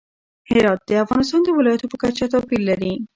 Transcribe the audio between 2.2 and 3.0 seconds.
توپیر لري.